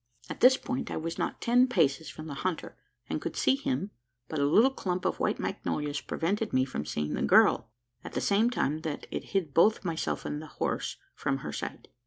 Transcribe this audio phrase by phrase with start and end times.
[0.31, 2.75] At this point I was not ten paces from the hunter,
[3.07, 3.91] and could see him;
[4.27, 7.69] but a little clump of white magnolias prevented me from seeing the girl
[8.03, 11.87] at the same time that it hid both myself and horse from her sight.